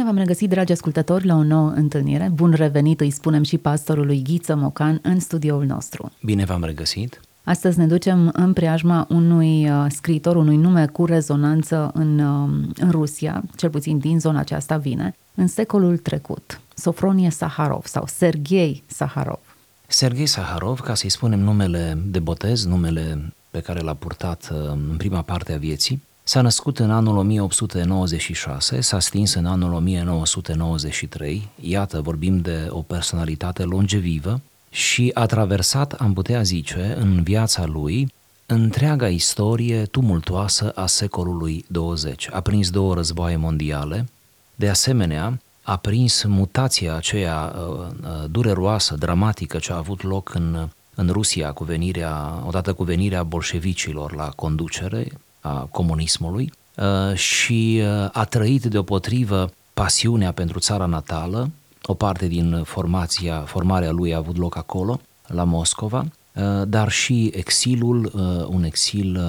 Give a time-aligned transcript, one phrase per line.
[0.00, 2.30] Bine v-am regăsit, dragi ascultători, la o nouă întâlnire.
[2.32, 6.12] Bun revenit, îi spunem și pastorului Ghiță Mocan în studioul nostru.
[6.22, 7.20] Bine v-am regăsit!
[7.44, 12.90] Astăzi ne ducem în preajma unui uh, scriitor, unui nume cu rezonanță în, uh, în
[12.90, 16.60] Rusia, cel puțin din zona aceasta vine, în secolul trecut.
[16.74, 19.40] Sofronie Saharov sau Sergei Saharov.
[19.86, 24.94] Sergei Saharov, ca să-i spunem numele de botez, numele pe care l-a purtat uh, în
[24.96, 32.00] prima parte a vieții, S-a născut în anul 1896, s-a stins în anul 1993, iată,
[32.00, 34.40] vorbim de o personalitate longevivă
[34.70, 38.12] și a traversat, am putea zice, în viața lui
[38.46, 42.28] întreaga istorie tumultoasă a secolului 20.
[42.32, 44.08] A prins două războaie mondiale,
[44.54, 50.68] de asemenea, a prins mutația aceea uh, uh, dureroasă, dramatică ce a avut loc în,
[50.94, 55.06] în Rusia cu venirea, odată cu venirea bolșevicilor la conducere,
[55.40, 61.50] a comunismului uh, și uh, a trăit deopotrivă pasiunea pentru țara natală,
[61.82, 67.30] o parte din formația, formarea lui a avut loc acolo, la Moscova, uh, dar și
[67.34, 68.12] exilul,
[68.48, 69.20] un exil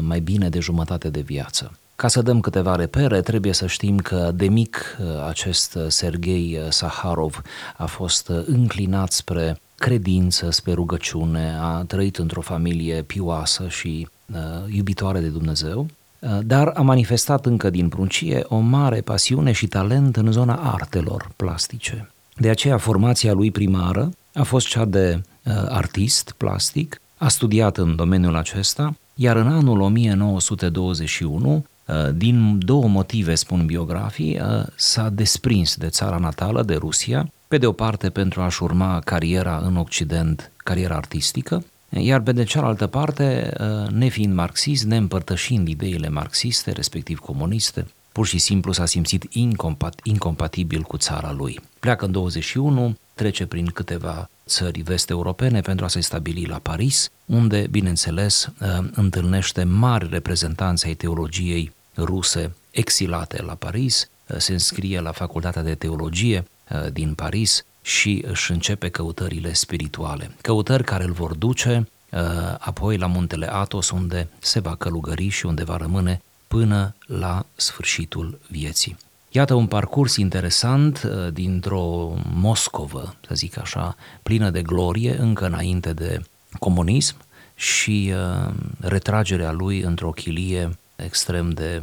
[0.00, 1.72] mai bine de jumătate de viață.
[1.96, 7.42] Ca să dăm câteva repere, trebuie să știm că de mic acest Sergei Saharov
[7.76, 15.20] a fost înclinat spre credință, spre rugăciune, a trăit într-o familie pioasă și uh, iubitoare
[15.20, 15.86] de Dumnezeu,
[16.18, 21.30] uh, dar a manifestat încă din pruncie o mare pasiune și talent în zona artelor
[21.36, 22.10] plastice.
[22.36, 27.96] De aceea formația lui primară a fost cea de uh, artist plastic, a studiat în
[27.96, 35.76] domeniul acesta, iar în anul 1921, uh, din două motive, spun biografii, uh, s-a desprins
[35.76, 40.50] de țara natală, de Rusia, pe de o parte pentru a-și urma cariera în Occident,
[40.56, 47.86] cariera artistică, iar pe de cealaltă parte, uh, nefiind marxist, neîmpărtășind ideile marxiste, respectiv comuniste,
[48.12, 51.60] pur și simplu s-a simțit incompat- incompatibil cu țara lui.
[51.80, 57.66] Pleacă în 21, trece prin câteva țări vest-europene pentru a se stabili la Paris, unde,
[57.70, 65.12] bineînțeles, uh, întâlnește mari reprezentanți ai teologiei ruse exilate la Paris, uh, se înscrie la
[65.12, 66.44] Facultatea de Teologie
[66.92, 70.30] din Paris, și își începe căutările spirituale.
[70.40, 72.20] Căutări care îl vor duce uh,
[72.58, 78.38] apoi la muntele Atos, unde se va călugări și unde va rămâne până la sfârșitul
[78.48, 78.96] vieții.
[79.30, 85.92] Iată un parcurs interesant uh, dintr-o Moscovă, să zic așa, plină de glorie, încă înainte
[85.92, 86.22] de
[86.58, 87.16] comunism
[87.54, 91.82] și uh, retragerea lui într-o chilie extrem de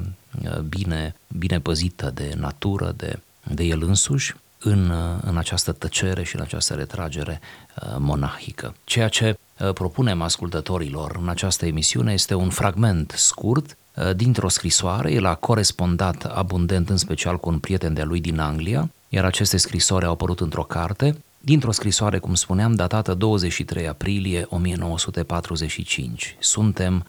[0.69, 3.19] bine, bine păzită de natură, de,
[3.53, 8.75] de el însuși, în, în această tăcere și în această retragere uh, monahică.
[8.83, 15.11] Ceea ce uh, propunem ascultătorilor în această emisiune este un fragment scurt uh, dintr-o scrisoare.
[15.11, 19.57] El a corespondat abundent, în special cu un prieten de-a lui din Anglia, iar aceste
[19.57, 26.35] scrisori au apărut într-o carte, dintr-o scrisoare, cum spuneam, datată 23 aprilie 1945.
[26.39, 27.05] Suntem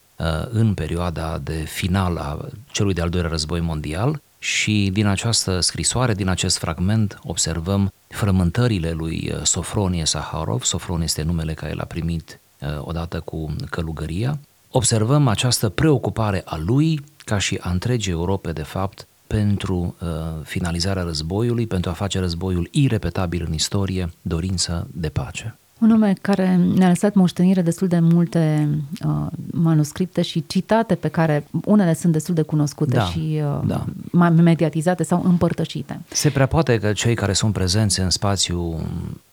[0.51, 6.29] în perioada de final a celui de-al doilea război mondial și din această scrisoare, din
[6.29, 12.69] acest fragment, observăm frământările lui uh, Sofronie Saharov, Sofronie este numele care l-a primit uh,
[12.81, 14.39] odată cu călugăria,
[14.71, 20.09] observăm această preocupare a lui, ca și a întregii Europe, de fapt, pentru uh,
[20.45, 25.57] finalizarea războiului, pentru a face războiul irepetabil în istorie, dorință de pace.
[25.79, 28.69] Un nume care ne-a lăsat moștenire destul de multe
[29.07, 34.29] uh, manuscripte și citate pe care unele sunt destul de cunoscute da, și uh, da.
[34.29, 36.01] mediatizate sau împărtășite.
[36.09, 38.81] Se prea poate că cei care sunt prezenți în spațiu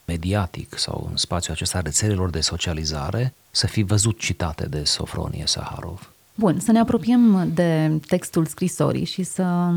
[0.06, 6.10] mediatic sau în spațiul acesta rețelelor de socializare să fi văzut citate de Sofronie Saharov.
[6.36, 9.74] Bun, să ne apropiem de textul scrisorii și să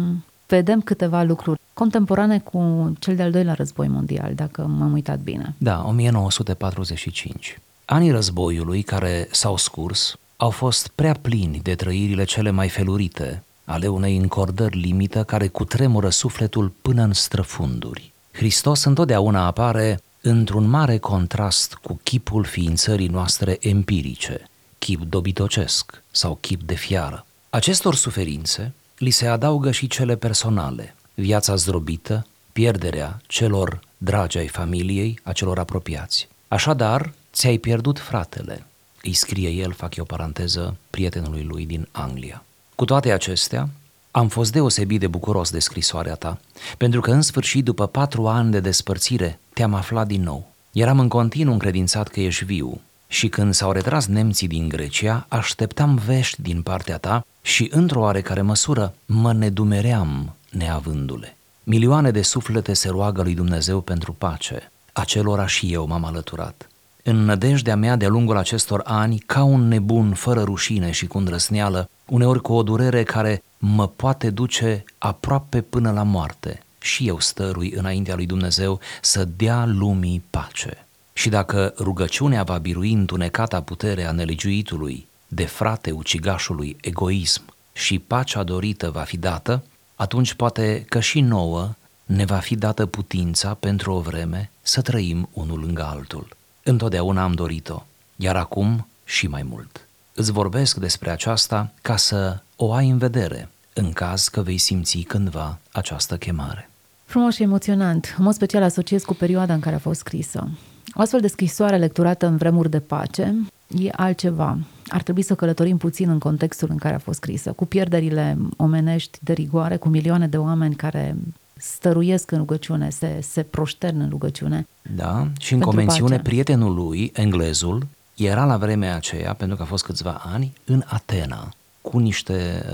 [0.48, 5.54] vedem câteva lucruri contemporane cu cel de-al doilea război mondial, dacă m-am uitat bine.
[5.58, 7.58] Da, 1945.
[7.84, 13.86] Anii războiului care s-au scurs au fost prea plini de trăirile cele mai felurite ale
[13.88, 18.12] unei încordări limită care cutremură sufletul până în străfunduri.
[18.32, 24.48] Hristos întotdeauna apare într-un mare contrast cu chipul ființării noastre empirice,
[24.78, 27.26] chip dobitocesc sau chip de fiară.
[27.50, 35.20] Acestor suferințe li se adaugă și cele personale, viața zdrobită, pierderea celor dragi ai familiei,
[35.22, 36.28] a celor apropiați.
[36.48, 38.66] Așadar, ți-ai pierdut fratele,
[39.02, 42.44] îi scrie el, fac eu o paranteză, prietenului lui din Anglia.
[42.74, 43.68] Cu toate acestea,
[44.10, 46.40] am fost deosebit de bucuros de scrisoarea ta,
[46.76, 50.52] pentru că în sfârșit, după patru ani de despărțire, te-am aflat din nou.
[50.72, 55.94] Eram în continuu încredințat că ești viu și când s-au retras nemții din Grecia, așteptam
[56.06, 61.36] vești din partea ta și, într-o oarecare măsură, mă nedumeream neavându-le.
[61.64, 64.70] Milioane de suflete se roagă lui Dumnezeu pentru pace.
[64.92, 66.68] Acelora și eu m-am alăturat.
[67.02, 71.90] În nădejdea mea de-a lungul acestor ani, ca un nebun, fără rușine și cu îndrăsneală,
[72.06, 77.72] uneori cu o durere care mă poate duce aproape până la moarte, și eu stărui
[77.76, 80.86] înaintea lui Dumnezeu să dea lumii pace.
[81.12, 87.42] Și dacă rugăciunea va birui întunecata putere a nelegiuitului, de frate ucigașului egoism
[87.72, 89.62] și pacea dorită va fi dată,
[89.94, 95.28] atunci poate că și nouă ne va fi dată putința pentru o vreme să trăim
[95.32, 96.36] unul lângă altul.
[96.62, 97.82] Întotdeauna am dorit-o,
[98.16, 99.88] iar acum și mai mult.
[100.14, 104.98] Îți vorbesc despre aceasta ca să o ai în vedere, în caz că vei simți
[104.98, 106.70] cândva această chemare.
[107.04, 110.48] Frumos și emoționant, în mod special asociez cu perioada în care a fost scrisă.
[110.94, 113.34] O astfel de scrisoare lecturată în vremuri de pace
[113.76, 114.58] e altceva.
[114.88, 119.18] Ar trebui să călătorim puțin în contextul în care a fost scrisă, cu pierderile omenești
[119.22, 121.16] de rigoare, cu milioane de oameni care
[121.56, 124.66] stăruiesc în rugăciune, se, se proștern în rugăciune.
[124.96, 126.28] Da, și în convențiune pace.
[126.28, 131.48] prietenul lui, englezul, era la vremea aceea, pentru că a fost câțiva ani, în Atena,
[131.80, 132.64] cu niște,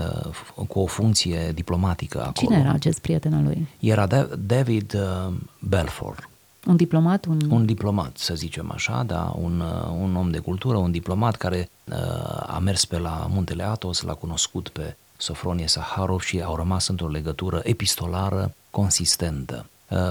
[0.55, 2.33] uh, cu o funcție diplomatică acolo.
[2.33, 3.67] Cine era acest prieten al lui?
[3.79, 4.07] Era
[4.45, 6.29] David uh, Belfort.
[6.65, 7.25] Un diplomat?
[7.25, 7.39] Un...
[7.49, 11.69] un diplomat, să zicem așa, da, un, uh, un om de cultură, un diplomat care
[12.47, 17.07] a mers pe la muntele Atos, l-a cunoscut pe Sofronie Saharov și au rămas într-o
[17.07, 19.65] legătură epistolară consistentă.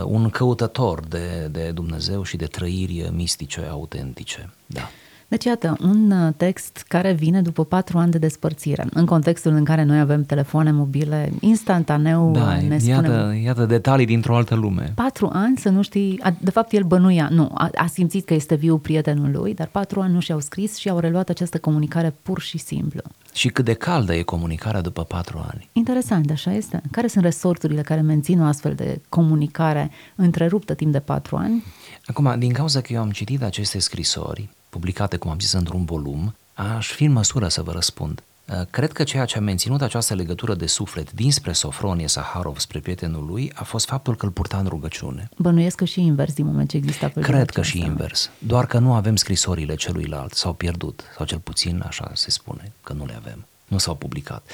[0.04, 4.88] Un căutător de, de Dumnezeu și de trăiri mistice autentice, da.
[5.34, 9.64] Deci, iată, un uh, text care vine după patru ani de despărțire, în contextul în
[9.64, 13.42] care noi avem telefoane mobile, instantaneu da, ne iată, spunem...
[13.42, 14.92] Iată detalii dintr-o altă lume.
[14.94, 16.20] Patru ani să nu știi...
[16.40, 20.00] De fapt, el bănuia, nu, a, a simțit că este viu prietenul lui, dar patru
[20.00, 23.00] ani nu și-au scris și au reluat această comunicare pur și simplu.
[23.32, 25.68] Și cât de caldă e comunicarea după patru ani.
[25.72, 26.82] Interesant, așa este.
[26.90, 31.64] Care sunt resorturile care mențin o astfel de comunicare întreruptă timp de patru ani?
[32.06, 36.34] Acum, din cauza că eu am citit aceste scrisori, publicate, cum am zis, într-un volum,
[36.54, 38.22] aș fi în măsură să vă răspund.
[38.48, 42.78] Uh, cred că ceea ce a menținut această legătură de suflet dinspre Sofronie Saharov spre
[42.78, 45.28] prietenul lui a fost faptul că îl purta în rugăciune.
[45.36, 48.78] Bănuiesc că și invers din moment ce exista pe Cred că și invers, doar că
[48.78, 53.14] nu avem scrisorile celuilalt, s-au pierdut, sau cel puțin așa se spune, că nu le
[53.16, 54.50] avem nu s-au publicat.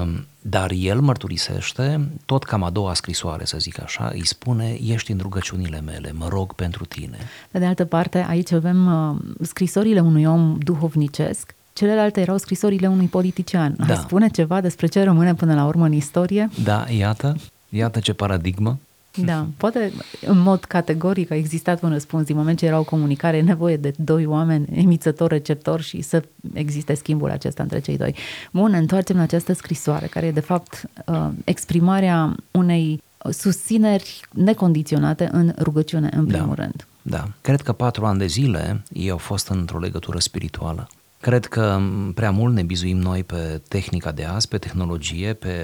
[0.00, 5.12] Um, dar el mărturisește, tot cam a doua scrisoare, să zic așa, îi spune, ești
[5.12, 7.18] în rugăciunile mele, mă rog pentru tine.
[7.50, 9.16] Pe de altă parte, aici avem uh,
[9.46, 13.76] scrisorile unui om duhovnicesc, celelalte erau scrisorile unui politician.
[13.86, 13.94] Da.
[13.94, 16.48] spune ceva despre ce rămâne până la urmă în istorie?
[16.64, 17.36] Da, iată,
[17.68, 18.78] iată ce paradigmă.
[19.24, 19.92] Da, poate
[20.26, 23.92] în mod categoric a existat un răspuns din moment ce era o comunicare, nevoie de
[23.96, 26.22] doi oameni, emițător, receptor și să
[26.52, 28.14] existe schimbul acesta între cei doi.
[28.52, 35.28] Bun, ne întoarcem la această scrisoare, care e de fapt uh, exprimarea unei susțineri necondiționate
[35.32, 36.86] în rugăciune, în primul da, rând.
[37.02, 40.88] Da, cred că patru ani de zile ei au fost într-o legătură spirituală.
[41.20, 41.80] Cred că
[42.14, 45.54] prea mult ne bizuim noi pe tehnica de azi, pe tehnologie, pe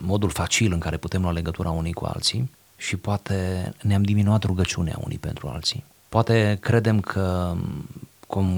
[0.00, 4.98] modul facil în care putem lua legătura unii cu alții și poate ne-am diminuat rugăciunea
[5.04, 5.84] unii pentru alții.
[6.08, 7.54] Poate credem că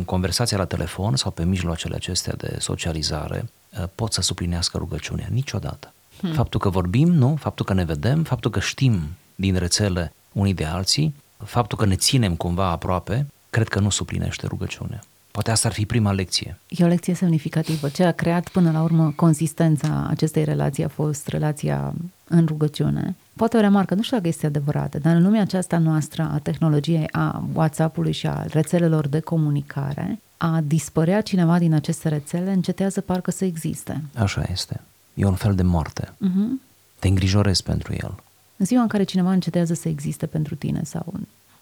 [0.04, 5.26] conversația la telefon sau pe mijloacele acestea de socializare uh, pot să suplinească rugăciunea.
[5.30, 5.92] Niciodată.
[6.20, 6.32] Hmm.
[6.32, 7.36] Faptul că vorbim, nu?
[7.36, 9.00] Faptul că ne vedem, faptul că știm
[9.34, 11.14] din rețele unii de alții,
[11.44, 15.00] faptul că ne ținem cumva aproape, cred că nu suplinește rugăciunea.
[15.40, 16.58] Poate asta ar fi prima lecție.
[16.68, 17.88] E o lecție semnificativă.
[17.88, 21.94] Ce a creat până la urmă consistența acestei relații a fost relația
[22.24, 23.16] în rugăciune.
[23.36, 27.08] Poate o remarcă, nu știu dacă este adevărată, dar în lumea aceasta noastră a tehnologiei,
[27.10, 33.30] a WhatsApp-ului și a rețelelor de comunicare, a dispărea cineva din aceste rețele încetează parcă
[33.30, 34.02] să existe.
[34.14, 34.80] Așa este.
[35.14, 36.04] E un fel de moarte.
[36.04, 36.60] Uh-huh.
[36.98, 38.14] Te îngrijorezi pentru el.
[38.56, 41.14] În ziua în care cineva încetează să existe pentru tine sau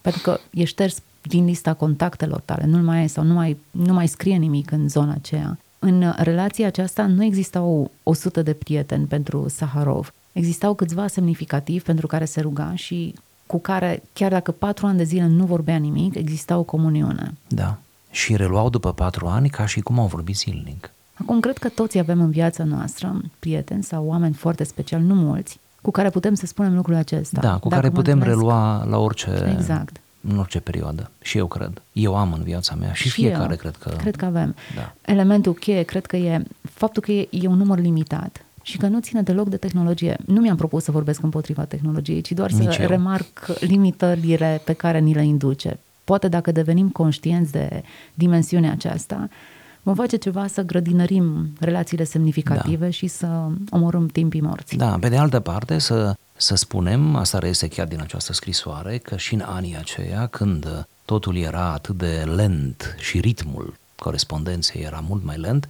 [0.09, 3.93] pentru că e șters din lista contactelor tale, nu mai e sau nu mai, nu
[3.93, 5.57] mai scrie nimic în zona aceea.
[5.79, 10.13] În relația aceasta nu existau 100 de prieteni pentru Saharov.
[10.31, 13.13] Existau câțiva semnificativi pentru care se ruga și
[13.45, 17.33] cu care, chiar dacă patru ani de zile nu vorbea nimic, exista o comuniune.
[17.47, 17.77] Da.
[18.11, 20.91] Și reluau după patru ani ca și cum au vorbit zilnic.
[21.13, 25.59] Acum, cred că toți avem în viața noastră prieteni sau oameni foarte speciali, nu mulți,
[25.81, 27.39] cu care putem să spunem lucrul acesta.
[27.41, 29.97] Da, cu Dacă care mă putem întâlnesc- relua la orice, Exact.
[30.29, 31.11] în orice perioadă.
[31.21, 31.81] Și eu cred.
[31.91, 33.57] Eu am în viața mea și, Și fiecare eu.
[33.57, 33.89] cred că...
[33.97, 34.55] Cred că avem.
[34.75, 34.93] Da.
[35.11, 38.99] Elementul cheie, cred că e faptul că e, e un număr limitat și că nu
[38.99, 40.17] ține deloc de tehnologie.
[40.25, 42.87] Nu mi-am propus să vorbesc împotriva tehnologiei, ci doar Nici să eu.
[42.87, 45.79] remarc limitările pe care ni le induce.
[46.03, 47.83] Poate dacă devenim conștienți de
[48.13, 49.29] dimensiunea aceasta,
[49.83, 52.91] vom face ceva să grădinărim relațiile semnificative Da.
[52.91, 54.75] și să omorâm timpii morți.
[54.75, 59.17] Da, pe de altă parte să, să spunem, asta reiese chiar din această scrisoare, că
[59.17, 65.23] și în anii aceia, când totul era atât de lent și ritmul corespondenței era mult
[65.23, 65.67] mai lent,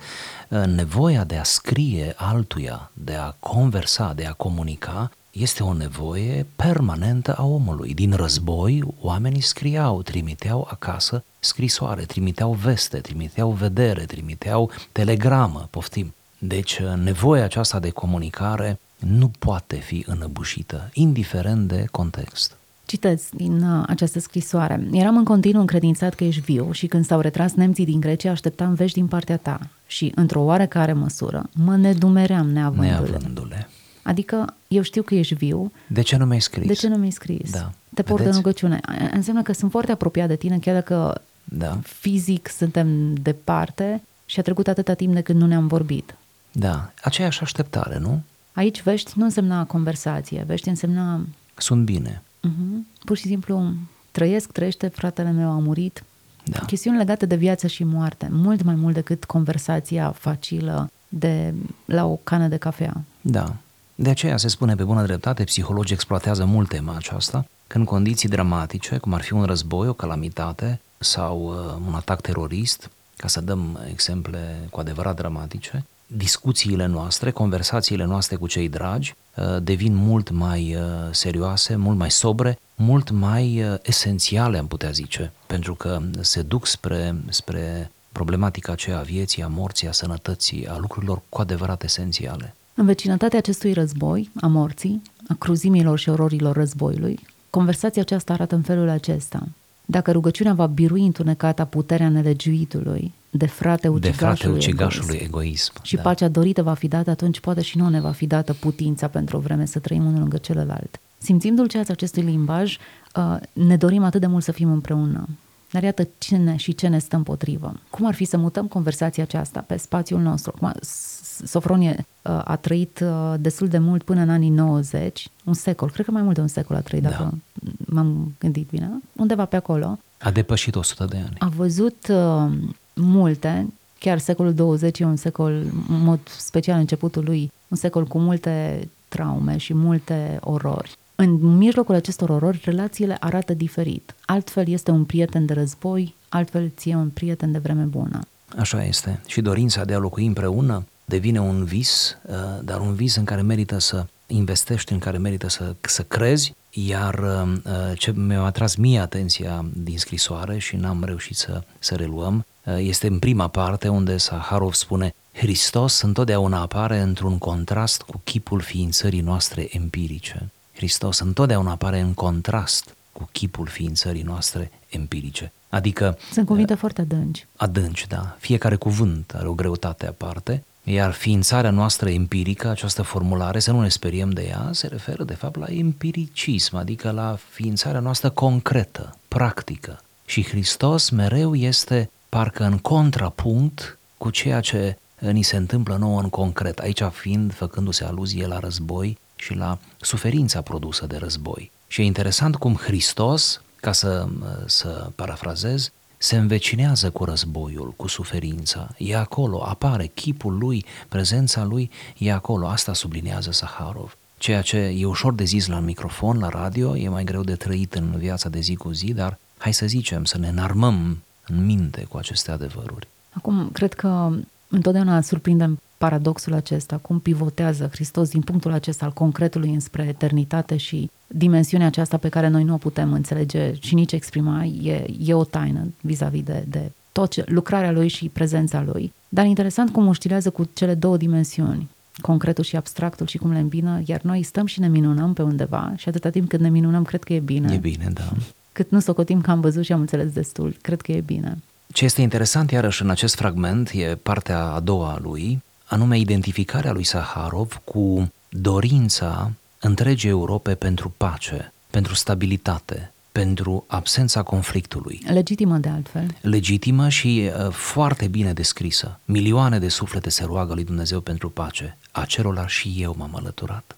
[0.66, 7.34] nevoia de a scrie altuia, de a conversa, de a comunica, este o nevoie permanentă
[7.34, 7.94] a omului.
[7.94, 16.14] Din război, oamenii scriau, trimiteau acasă scrisoare, trimiteau veste, trimiteau vedere, trimiteau telegramă, poftim.
[16.38, 22.58] Deci, nevoia aceasta de comunicare nu poate fi înăbușită, indiferent de context.
[22.86, 24.88] Citez din uh, această scrisoare.
[24.92, 28.74] Eram în continuu încredințat că ești viu și când s-au retras nemții din Grecia, așteptam
[28.74, 33.10] vești din partea ta și, într-o oarecare măsură, mă nedumeream neavându-le.
[33.10, 33.70] Neavându-le.
[34.10, 36.68] Adică, eu știu că ești viu, De ce nu mi-ai scris?
[36.68, 37.52] de ce nu mi-ai scris?
[37.52, 37.72] Da.
[37.94, 38.36] Te port în Vedeți?
[38.38, 38.80] rugăciune.
[38.86, 44.40] A- Înseamnă că sunt foarte apropiat de tine, chiar dacă Da, fizic suntem departe și
[44.40, 46.16] a trecut atâta timp de când nu ne-am vorbit.
[46.52, 46.92] da.
[47.02, 48.22] Aceeași așteptare, nu?
[48.54, 51.22] Aici vești nu însemna conversație, vești însemna
[51.58, 52.22] Sunt bine.
[52.48, 53.72] uh-huh, pur și simplu
[54.12, 56.04] trăiesc, trăiește, fratele meu a murit.
[56.44, 56.60] Da.
[56.60, 61.54] Chestiuni legate de viață și moarte, mult mai mult decât conversația facilă de
[61.86, 63.02] la o cană de cafea.
[63.22, 63.56] Da.
[64.02, 68.30] De aceea se spune pe bună dreptate, psihologii exploatează mult tema aceasta, că în condiții
[68.30, 73.42] dramatice, cum ar fi un război, o calamitate sau uh, un atac terorist, ca să
[73.42, 80.30] dăm exemple cu adevărat dramatice, discuțiile noastre, conversațiile noastre cu cei dragi uh, devin mult
[80.30, 86.02] mai uh, serioase, mult mai sobre, mult mai uh, esențiale, am putea zice, pentru că
[86.20, 91.42] se duc spre, spre problematica aceea a vieții, a morții, a sănătății, a lucrurilor cu
[91.42, 92.54] adevărat esențiale.
[92.80, 97.20] În vecinătatea acestui război, a morții, a cruzimilor și ororilor războiului,
[97.50, 99.48] conversația aceasta arată în felul acesta.
[99.86, 105.74] Dacă rugăciunea va birui întunecata puterea nelegiuitului, de frate de ucigașului, frate ucigașului egoism, egoism.
[105.82, 106.02] și da.
[106.02, 109.38] pacea dorită va fi dată, atunci poate și nouă ne va fi dată putința pentru
[109.38, 111.00] o vreme să trăim unul lângă celălalt.
[111.18, 112.78] Simțim dulceața acestui limbaj,
[113.16, 115.28] uh, ne dorim atât de mult să fim împreună.
[115.72, 117.80] Dar iată cine și ce ne stă împotrivă.
[117.90, 120.54] Cum ar fi să mutăm conversația aceasta pe spațiul nostru?
[120.56, 125.54] Acum, S- Sofronie uh, a trăit uh, destul de mult până în anii 90, un
[125.54, 127.10] secol, cred că mai mult de un secol a trăit, Da.
[127.10, 127.38] dacă
[127.86, 130.00] m-am gândit bine, undeva pe acolo.
[130.20, 131.36] A depășit 100 de ani.
[131.40, 132.52] A văzut uh,
[132.96, 133.68] multe,
[134.00, 135.52] chiar secolul 20 e un secol,
[135.90, 140.98] în mod special începutul lui, un secol cu multe traume și multe orori.
[141.22, 144.16] În mijlocul acestor orori, relațiile arată diferit.
[144.26, 148.20] Altfel este un prieten de război, altfel ție un prieten de vreme bună.
[148.58, 149.22] Așa este.
[149.28, 153.42] Și dorința de a locui împreună devine un vis, uh, dar un vis în care
[153.42, 159.00] merită să investești, în care merită să, să crezi, iar uh, ce mi-a atras mie
[159.00, 164.18] atenția din scrisoare și n-am reușit să, să reluăm, uh, este în prima parte unde
[164.18, 170.50] Saharov spune Hristos întotdeauna apare într-un contrast cu chipul ființării noastre empirice.
[170.80, 175.52] Hristos întotdeauna apare în contrast cu chipul ființării noastre empirice.
[175.70, 177.48] Adică Sunt cuvinte foarte adânci.
[177.56, 178.36] adânci, da.
[178.40, 183.90] Fiecare cuvânt are o greutate aparte, iar ființarea noastră empirică, această formulare, să nu ne
[183.90, 190.02] speriem de ea, se referă de fapt la empiricism, adică la ființarea noastră concretă, practică.
[190.26, 196.30] Și Hristos mereu este parcă în contrapunct cu ceea ce ni se întâmplă nouă în
[196.30, 201.72] concret, aici fiind făcându-se aluzie la război și la suferința produsă de război.
[201.88, 204.28] Și e interesant cum Hristos, ca să,
[204.66, 208.90] să parafrazez, se învecinează cu războiul, cu suferința.
[208.98, 212.68] E acolo, apare chipul lui, prezența lui, e acolo.
[212.68, 214.18] Asta sublinează Saharov.
[214.38, 217.94] Ceea ce e ușor de zis la microfon, la radio, e mai greu de trăit
[217.94, 222.06] în viața de zi cu zi, dar hai să zicem, să ne înarmăm în minte
[222.10, 223.08] cu aceste adevăruri.
[223.30, 224.30] Acum, cred că
[224.68, 231.10] întotdeauna surprindem paradoxul acesta, cum pivotează Hristos din punctul acesta al concretului înspre eternitate și
[231.28, 235.44] dimensiunea aceasta pe care noi nu o putem înțelege și nici exprima, e, e o
[235.44, 239.14] taină vis-a-vis de, de tot ce, lucrarea lui și prezența lui.
[239.30, 241.90] Dar interesant cum uștilează cu cele două dimensiuni,
[242.22, 245.94] concretul și abstractul și cum le îmbină, iar noi stăm și ne minunăm pe undeva
[245.98, 247.74] și atâta timp cât ne minunăm, cred că e bine.
[247.74, 248.32] E bine, da.
[248.72, 251.58] Cât nu socotim că am văzut și am înțeles destul, cred că e bine.
[251.94, 256.92] Ce este interesant iarăși în acest fragment e partea a doua a lui, anume identificarea
[256.92, 265.22] lui Saharov cu dorința întregii Europe pentru pace, pentru stabilitate, pentru absența conflictului.
[265.28, 266.26] Legitimă de altfel.
[266.42, 269.20] Legitimă și uh, foarte bine descrisă.
[269.26, 271.98] Milioane de suflete se roagă lui Dumnezeu pentru pace.
[272.12, 273.96] Acelora și eu m-am alăturat.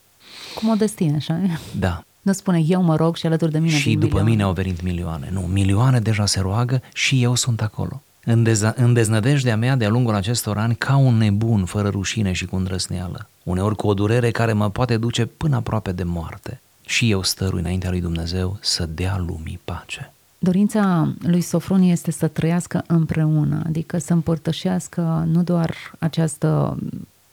[0.55, 1.49] Cu modestie, așa e?
[1.79, 2.03] Da.
[2.21, 4.29] Nu spune eu mă rog și alături de mine Și vin după milioane.
[4.29, 5.29] mine au venit milioane.
[5.31, 8.01] Nu, milioane deja se roagă și eu sunt acolo.
[8.25, 12.45] În, deza- în deznădejdea mea de-a lungul acestor ani, ca un nebun, fără rușine și
[12.45, 13.27] cu îndrăsneală.
[13.43, 16.61] Uneori cu o durere care mă poate duce până aproape de moarte.
[16.85, 20.11] Și eu stărui înaintea lui Dumnezeu să dea lumii pace.
[20.39, 26.77] Dorința lui Sofronie este să trăiască împreună, adică să împărtășească nu doar această,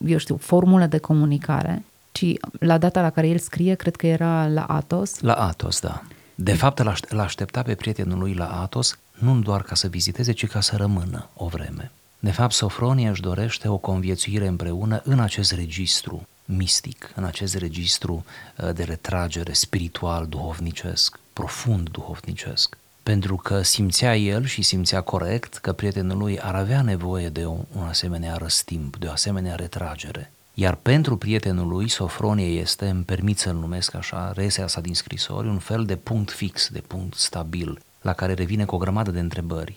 [0.07, 2.25] eu știu, formulă de comunicare, ci
[2.59, 6.03] la data la care el scrie, cred că era la Atos, La Atos, da.
[6.35, 9.89] De fapt, îl aș- îl aștepta pe prietenul lui la Atos, nu doar ca să
[9.89, 11.91] viziteze, ci ca să rămână o vreme.
[12.19, 18.25] De fapt, Sofronie își dorește o conviețuire împreună în acest registru mistic, în acest registru
[18.57, 22.77] uh, de retragere spiritual, duhovnicesc, profund duhovnicesc.
[23.03, 27.65] Pentru că simțea el și simțea corect că prietenul lui ar avea nevoie de un,
[27.77, 30.33] un asemenea răstimp, de o asemenea retragere.
[30.55, 35.49] Iar pentru prietenul lui, Sofronie este, îmi permit să-l numesc așa, resea sa din scrisori,
[35.49, 39.21] un fel de punct fix, de punct stabil, la care revine cu o grămadă de
[39.21, 39.77] întrebări.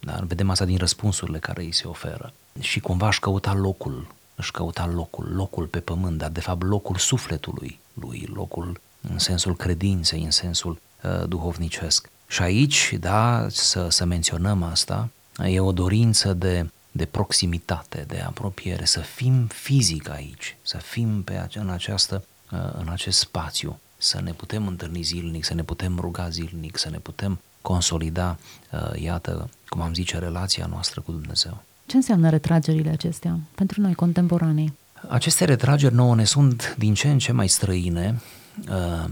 [0.00, 2.32] Dar vedem asta din răspunsurile care îi se oferă.
[2.60, 6.96] Și cumva își căuta locul, își căuta locul, locul pe pământ, dar de fapt locul
[6.96, 8.80] sufletului lui, locul
[9.10, 12.08] în sensul credinței, în sensul uh, duhovnicesc.
[12.26, 15.08] Și aici, da, să, să menționăm asta,
[15.44, 21.36] e o dorință de, de proximitate, de apropiere, să fim fizic aici, să fim pe
[21.36, 25.98] ace- în, această, uh, în acest spațiu, să ne putem întâlni zilnic, să ne putem
[25.98, 28.36] ruga zilnic, să ne putem consolida,
[28.72, 31.62] uh, iată, cum am zice, relația noastră cu Dumnezeu.
[31.86, 34.76] ce înseamnă retragerile acestea pentru noi contemporanii?
[35.08, 38.20] Aceste retrageri nouă ne sunt din ce în ce mai străine,
[38.68, 39.10] uh,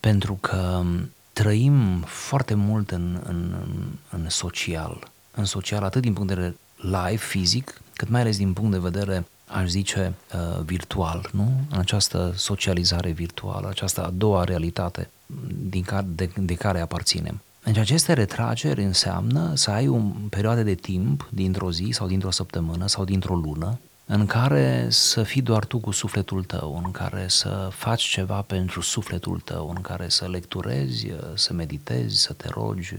[0.00, 0.82] pentru că
[1.32, 3.54] trăim foarte mult în, în,
[4.10, 8.52] în social, în social atât din punct de vedere live, fizic, cât mai ales din
[8.52, 11.52] punct de vedere, aș zice, uh, virtual, nu?
[11.70, 15.10] În această socializare virtuală, această a doua realitate
[15.70, 17.40] din care, de, de care aparținem.
[17.64, 19.98] Deci aceste retrageri înseamnă să ai o
[20.30, 25.42] perioadă de timp dintr-o zi sau dintr-o săptămână sau dintr-o lună în care să fii
[25.42, 30.08] doar tu cu sufletul tău, în care să faci ceva pentru sufletul tău, în care
[30.08, 32.94] să lecturezi, să meditezi, să te rogi,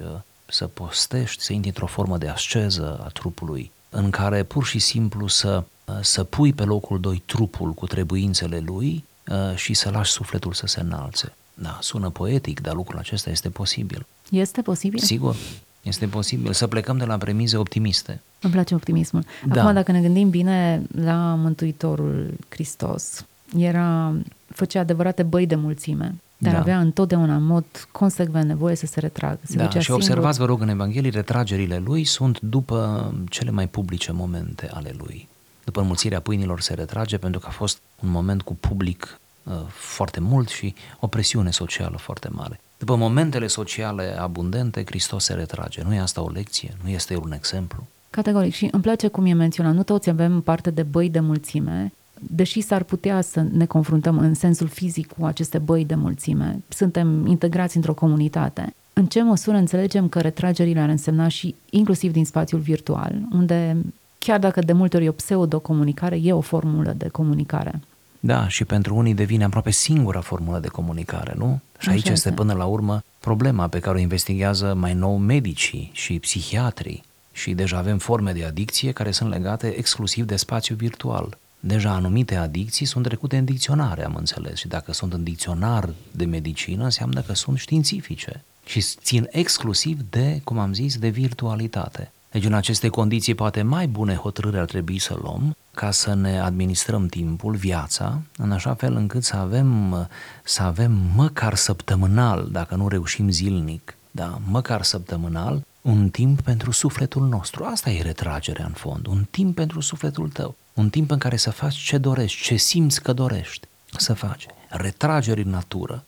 [0.45, 5.27] să postești, să intri într-o formă de asceză a trupului, în care pur și simplu
[5.27, 5.63] să,
[6.01, 10.67] să pui pe locul doi trupul cu trebuințele lui uh, și să lași sufletul să
[10.67, 11.33] se înalțe.
[11.53, 14.05] Da, sună poetic, dar lucrul acesta este posibil.
[14.29, 14.99] Este posibil?
[14.99, 15.35] Sigur,
[15.81, 18.21] este posibil să plecăm de la premize optimiste.
[18.41, 19.25] Îmi place optimismul.
[19.47, 19.61] Da.
[19.61, 23.25] Acum, dacă ne gândim bine la Mântuitorul Hristos,
[23.57, 24.13] era,
[24.47, 26.59] făcea adevărate băi de mulțime, dar Da.
[26.59, 29.39] avea întotdeauna în mod consecvent nevoie să se retragă.
[29.43, 30.03] Se Da, ducea și singur.
[30.03, 35.27] observați, vă rog, în Evanghelie, retragerile lui sunt după cele mai publice momente ale lui.
[35.63, 39.17] După înmulțirea pâinilor se retrage pentru că a fost un moment cu public uh,
[39.67, 42.59] foarte mult și o presiune socială foarte mare.
[42.77, 45.81] După momentele sociale abundente, Hristos se retrage.
[45.83, 46.77] Nu e asta o lecție?
[46.83, 47.87] Nu este un exemplu?
[48.09, 48.53] Categoric.
[48.53, 49.73] Și îmi place cum e menționat.
[49.73, 54.33] Nu toți avem parte de băi de mulțime, deși s-ar putea să ne confruntăm în
[54.33, 56.63] sensul fizic cu aceste băi de mulțime.
[56.67, 58.73] Suntem integrați într-o comunitate.
[58.93, 63.77] În ce măsură înțelegem că retragerile ar însemna și inclusiv din spațiul virtual, unde
[64.19, 67.79] chiar dacă de multe ori e o pseudo-comunicare, e o formulă de comunicare.
[68.25, 71.59] Da, și pentru unii devine aproape singura formulă de comunicare, nu?
[71.71, 72.31] Și Așa aici este este.
[72.31, 77.03] până la urmă problema pe care o investigează mai nou medicii și psihiatrii.
[77.31, 81.37] Și deja avem forme de adicție care sunt legate exclusiv de spațiu virtual.
[81.59, 86.25] Deja anumite adicții sunt trecute în dicționare, am înțeles, și dacă sunt în dicționar de
[86.25, 92.11] medicină, înseamnă că sunt științifice și țin exclusiv de, cum am zis, de virtualitate.
[92.33, 96.39] Deci în aceste condiții poate mai bune hotărâri ar trebui să luăm ca să ne
[96.39, 100.07] administrăm timpul, viața, în așa fel încât să avem,
[100.43, 107.27] să avem măcar săptămânal, dacă nu reușim zilnic, da, măcar săptămânal, un timp pentru sufletul
[107.27, 107.63] nostru.
[107.63, 111.51] Asta e retragerea în fond, un timp pentru sufletul tău, un timp în care să
[111.51, 113.67] faci ce dorești, ce simți că dorești
[113.97, 114.45] să faci.
[114.69, 116.05] Retrageri în natură.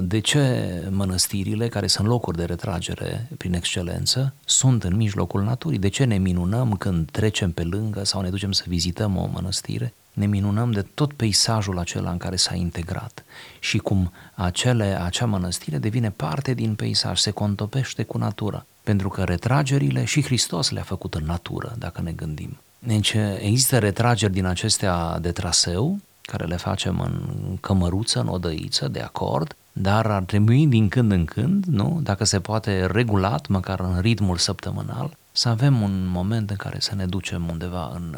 [0.00, 5.78] De ce mănăstirile, care sunt locuri de retragere prin excelență, sunt în mijlocul naturii?
[5.78, 9.92] De ce ne minunăm când trecem pe lângă sau ne ducem să vizităm o mănăstire?
[10.12, 13.24] Ne minunăm de tot peisajul acela în care s-a integrat
[13.58, 18.66] și cum acele, acea mănăstire devine parte din peisaj, se contopește cu natura.
[18.82, 22.58] Pentru că retragerile și Hristos le-a făcut în natură, dacă ne gândim.
[22.78, 27.20] Deci există retrageri din acestea de traseu, care le facem în
[27.60, 32.40] cămăruță, în odăiță, de acord, dar ar trebui din când în când, nu, dacă se
[32.40, 37.48] poate regulat, măcar în ritmul săptămânal, să avem un moment în care să ne ducem
[37.48, 38.16] undeva în,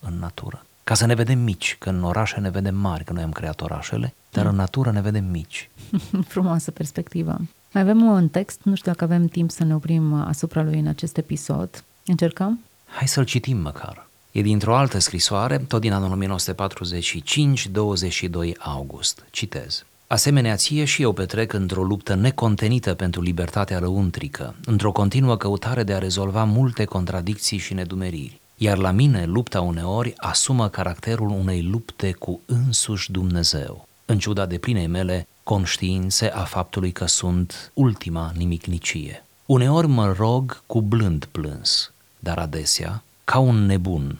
[0.00, 0.62] în natură.
[0.84, 3.60] Ca să ne vedem mici, că în orașe ne vedem mari, că noi am creat
[3.60, 5.70] orașele, dar în natură ne vedem mici.
[6.32, 7.36] Frumoasă perspectivă.
[7.72, 10.86] Mai avem un text, nu știu dacă avem timp să ne oprim asupra lui în
[10.86, 11.84] acest episod.
[12.06, 12.60] Încercăm?
[12.86, 14.07] Hai să-l citim măcar.
[14.38, 19.24] E dintr-o altă scrisoare, tot din anul 1945, 22 august.
[19.30, 19.84] Citez.
[20.06, 25.92] Asemenea ție și eu petrec într-o luptă necontenită pentru libertatea lăuntrică, într-o continuă căutare de
[25.92, 28.40] a rezolva multe contradicții și nedumeriri.
[28.56, 34.58] Iar la mine lupta uneori asumă caracterul unei lupte cu însuși Dumnezeu, în ciuda de
[34.58, 39.24] plinei mele conștiințe a faptului că sunt ultima nimicnicie.
[39.46, 44.18] Uneori mă rog cu blând plâns, dar adesea, ca un nebun,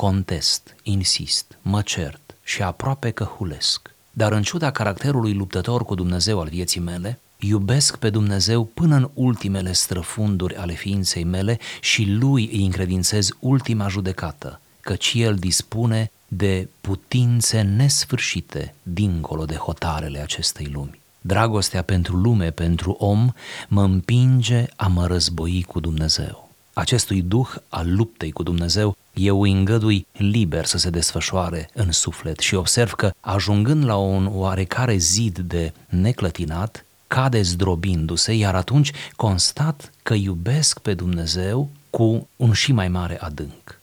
[0.00, 3.90] contest, insist, mă cert și aproape că hulesc.
[4.10, 9.10] Dar în ciuda caracterului luptător cu Dumnezeu al vieții mele, iubesc pe Dumnezeu până în
[9.14, 16.68] ultimele străfunduri ale ființei mele și lui îi încredințez ultima judecată, căci el dispune de
[16.80, 21.00] putințe nesfârșite dincolo de hotarele acestei lumi.
[21.20, 23.32] Dragostea pentru lume, pentru om,
[23.68, 26.47] mă împinge a mă război cu Dumnezeu.
[26.78, 32.38] Acestui duh al luptei cu Dumnezeu eu îi îngădui liber să se desfășoare în suflet
[32.38, 39.92] și observ că, ajungând la un oarecare zid de neclătinat, cade zdrobindu-se, iar atunci constat
[40.02, 43.80] că iubesc pe Dumnezeu cu un și mai mare adânc.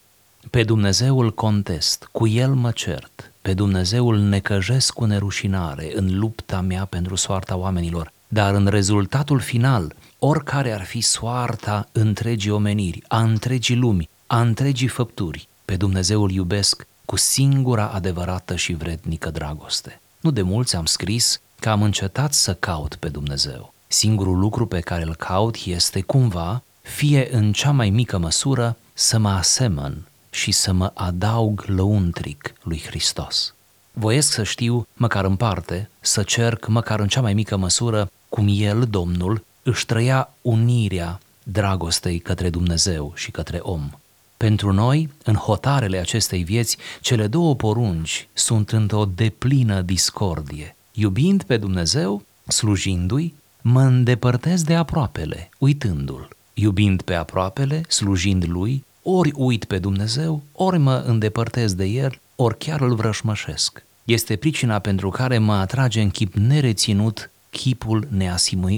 [0.50, 6.18] Pe Dumnezeu îl contest, cu El mă cert, pe Dumnezeu îl necăjesc cu nerușinare în
[6.18, 13.02] lupta mea pentru soarta oamenilor, dar în rezultatul final, oricare ar fi soarta întregii omeniri,
[13.08, 19.30] a întregii lumi, a întregii făpturi, pe Dumnezeu îl iubesc cu singura adevărată și vrednică
[19.30, 20.00] dragoste.
[20.20, 23.72] Nu de mulți am scris că am încetat să caut pe Dumnezeu.
[23.86, 29.18] Singurul lucru pe care îl caut este cumva, fie în cea mai mică măsură, să
[29.18, 33.54] mă asemăn și să mă adaug lăuntric lui Hristos.
[33.92, 38.46] Voiesc să știu, măcar în parte, să cerc, măcar în cea mai mică măsură, cum
[38.50, 43.90] El, Domnul, își trăia unirea dragostei către Dumnezeu și către om.
[44.36, 50.76] Pentru noi, în hotarele acestei vieți, cele două porunci sunt într-o deplină discordie.
[50.92, 56.28] Iubind pe Dumnezeu, slujindu-i, mă îndepărtez de aproapele, uitându-l.
[56.54, 62.58] Iubind pe aproapele, slujind lui, ori uit pe Dumnezeu, ori mă îndepărtez de el, ori
[62.58, 63.84] chiar îl vrășmășesc.
[64.04, 68.08] Este pricina pentru care mă atrage în chip nereținut chipul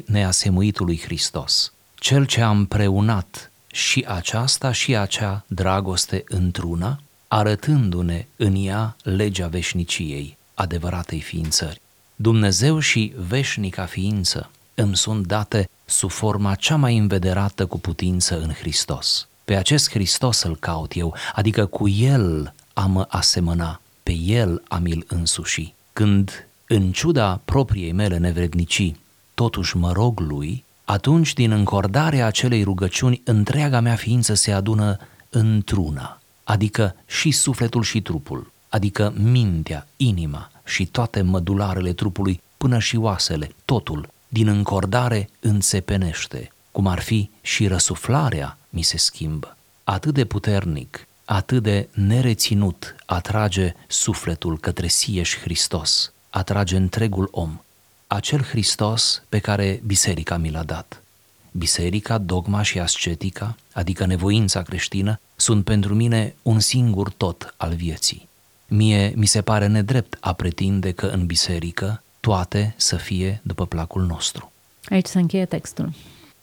[0.06, 1.72] neasemuitului Hristos.
[1.94, 10.36] Cel ce a împreunat și aceasta și acea dragoste într-una, arătându-ne în ea legea veșniciei,
[10.54, 11.80] adevăratei ființări.
[12.16, 18.52] Dumnezeu și veșnica ființă îmi sunt date sub forma cea mai învederată cu putință în
[18.52, 19.28] Hristos.
[19.44, 25.04] Pe acest Hristos îl caut eu, adică cu El am asemăna, pe El am îl
[25.08, 25.74] însuși.
[25.92, 29.00] Când, în ciuda propriei mele nevrednicii,
[29.34, 34.98] totuși mă rog Lui, atunci din încordarea acelei rugăciuni întreaga mea ființă se adună
[35.30, 42.96] într-una, adică și sufletul și trupul, adică mintea, inima și toate mădularele trupului până și
[42.96, 49.56] oasele, totul, din încordare înțepenește, cum ar fi și răsuflarea mi se schimbă.
[49.84, 57.60] Atât de puternic, atât de nereținut atrage sufletul către sieși Hristos, atrage întregul om,
[58.06, 61.02] acel Hristos pe care biserica mi l-a dat.
[61.50, 68.28] Biserica, dogma și ascetica, adică nevoința creștină, sunt pentru mine un singur tot al vieții.
[68.68, 74.02] Mie mi se pare nedrept a pretinde că în biserică toate să fie după placul
[74.06, 74.52] nostru.
[74.88, 75.92] Aici se încheie textul.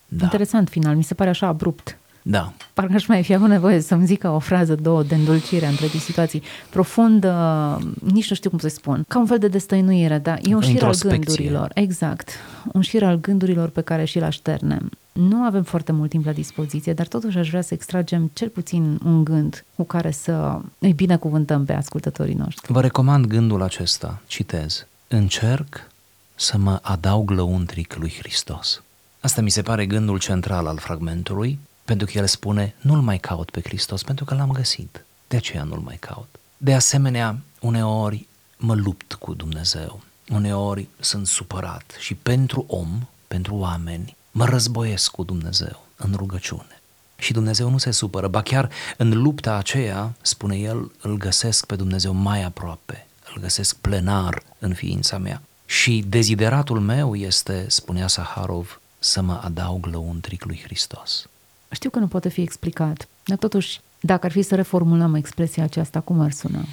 [0.07, 0.23] Da.
[0.23, 1.97] Interesant final, mi se pare așa abrupt.
[2.27, 2.53] Da.
[2.73, 6.43] Parcă aș mai fi avut nevoie să-mi zică o frază, două de îndulcire între situații.
[6.69, 7.31] Profundă,
[8.03, 10.37] nici nu știu cum să spun, ca un fel de destăinuire, da?
[10.41, 11.71] E un șir al gândurilor.
[11.73, 12.29] Exact.
[12.73, 14.89] Un șir al gândurilor pe care și-l așternem.
[15.11, 18.99] Nu avem foarte mult timp la dispoziție, dar totuși aș vrea să extragem cel puțin
[19.03, 22.71] un gând cu care să îi binecuvântăm pe ascultătorii noștri.
[22.73, 24.85] Vă recomand gândul acesta, citez.
[25.07, 25.87] Încerc
[26.35, 28.81] să mă adaug lăuntric lui Hristos.
[29.19, 33.49] Asta mi se pare gândul central al fragmentului pentru că el spune, nu-L mai caut
[33.49, 35.05] pe Hristos, pentru că L-am găsit.
[35.27, 36.35] De aceea nu-L mai caut.
[36.57, 40.01] De asemenea, uneori mă lupt cu Dumnezeu.
[40.29, 46.81] Uneori sunt supărat și pentru om, pentru oameni, mă războiesc cu Dumnezeu în rugăciune.
[47.17, 51.75] Și Dumnezeu nu se supără, ba chiar în lupta aceea, spune el, îl găsesc pe
[51.75, 55.41] Dumnezeu mai aproape, îl îl găsesc plenar în ființa mea.
[55.65, 61.27] Și dezideratul meu este, spunea Saharov, să mă adaug lăuntric lui Hristos.
[61.71, 65.99] Știu că nu poate fi explicat, dar totuși, dacă ar fi să reformulăm expresia aceasta,
[65.99, 66.65] cum ar suna?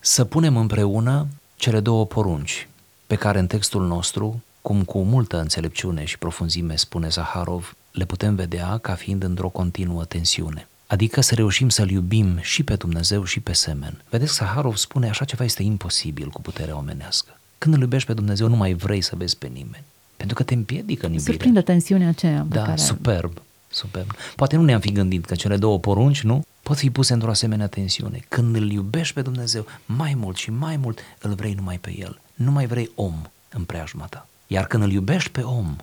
[0.00, 2.68] Să punem împreună cele două porunci,
[3.06, 8.34] pe care în textul nostru, cum cu multă înțelepciune și profunzime spune Zaharov, le putem
[8.34, 10.68] vedea ca fiind într-o continuă tensiune.
[10.86, 14.02] Adică să reușim să-L iubim și pe Dumnezeu și pe semen.
[14.10, 17.38] Vedeți, Saharov spune așa ceva este imposibil cu puterea omenească.
[17.58, 19.84] Când îl iubești pe Dumnezeu, nu mai vrei să vezi pe nimeni.
[20.16, 21.30] Pentru că te împiedică în iubire.
[21.30, 22.46] Surprinde tensiunea aceea.
[22.48, 22.76] Da, care...
[22.76, 23.32] superb,
[23.74, 24.10] superb.
[24.36, 26.44] Poate nu ne-am fi gândit că cele două porunci, nu?
[26.62, 28.24] Pot fi puse într-o asemenea tensiune.
[28.28, 32.20] Când îl iubești pe Dumnezeu mai mult și mai mult, îl vrei numai pe El.
[32.34, 33.14] Nu mai vrei om
[33.48, 34.26] în preajma ta.
[34.46, 35.76] Iar când îl iubești pe om,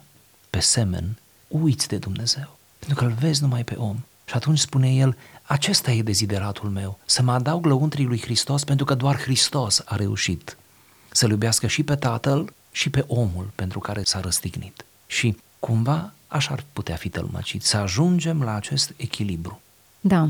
[0.49, 2.57] pe semen, uiți de Dumnezeu.
[2.79, 3.97] Pentru că îl vezi numai pe om.
[4.25, 8.85] Și atunci spune el, acesta e dezideratul meu, să mă adaug lăuntrii lui Hristos pentru
[8.85, 10.57] că doar Hristos a reușit
[11.11, 14.85] să-L iubească și pe Tatăl și pe omul pentru care s-a răstignit.
[15.07, 19.61] Și cumva așa ar putea fi tălmăcit, să ajungem la acest echilibru.
[20.01, 20.29] Da,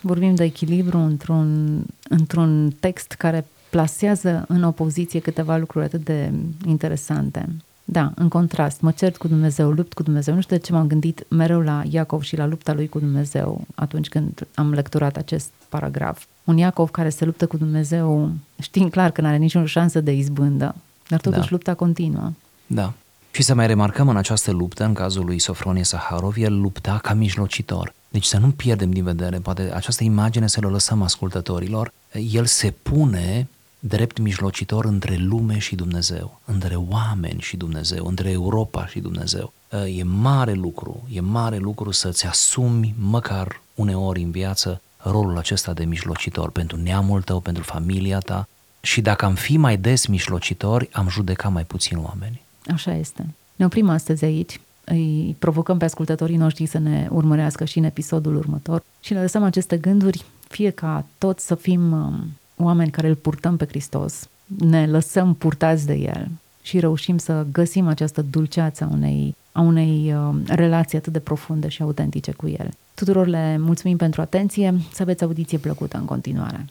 [0.00, 6.32] vorbim de echilibru într-un, într-un text care plasează în opoziție câteva lucruri atât de
[6.66, 7.48] interesante.
[7.84, 10.34] Da, în contrast, mă cert cu Dumnezeu, lupt cu Dumnezeu.
[10.34, 13.66] Nu știu de ce m-am gândit mereu la Iacov și la lupta lui cu Dumnezeu
[13.74, 16.24] atunci când am lecturat acest paragraf.
[16.44, 20.12] Un Iacov care se luptă cu Dumnezeu știind clar că nu are nicio șansă de
[20.12, 20.74] izbândă,
[21.08, 21.50] dar totuși da.
[21.50, 22.32] lupta continuă.
[22.66, 22.92] Da.
[23.34, 27.14] Și să mai remarcăm în această luptă, în cazul lui Sofronie Saharov, el lupta ca
[27.14, 27.94] mijlocitor.
[28.08, 31.92] Deci să nu pierdem din vedere, poate această imagine să le lăsăm ascultătorilor.
[32.30, 38.86] El se pune drept mijlocitor între lume și Dumnezeu, între oameni și Dumnezeu, între Europa
[38.86, 39.52] și Dumnezeu.
[39.96, 45.84] E mare lucru, e mare lucru să-ți asumi măcar uneori în viață rolul acesta de
[45.84, 48.48] mijlocitor pentru neamul tău, pentru familia ta
[48.80, 52.42] și dacă am fi mai des mijlocitori, am judeca mai puțin oameni.
[52.66, 53.26] Așa este.
[53.56, 54.60] Ne oprim astăzi aici.
[54.84, 59.42] Îi provocăm pe ascultătorii noștri să ne urmărească și în episodul următor și le lăsăm
[59.42, 64.86] aceste gânduri, fie ca toți să fim um, oameni care îl purtăm pe Hristos, ne
[64.86, 66.28] lăsăm purtați de El
[66.62, 71.68] și reușim să găsim această dulceață a unei, a unei uh, relații atât de profunde
[71.68, 72.68] și autentice cu El.
[72.94, 76.64] Tuturor le mulțumim pentru atenție, să aveți audiție plăcută în continuare.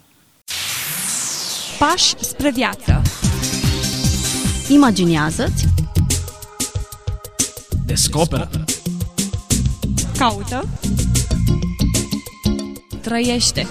[1.80, 3.02] Pași spre viață
[4.70, 5.68] Imaginează-ți
[7.92, 8.50] Descoperă.
[10.18, 10.68] Caută.
[13.02, 13.68] Trăiește.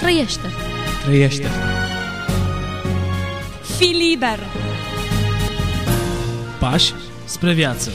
[0.00, 0.46] Trăiește.
[1.04, 1.48] Trăiește.
[3.76, 4.38] Fii liber.
[6.58, 6.92] Pași
[7.24, 7.90] spre viață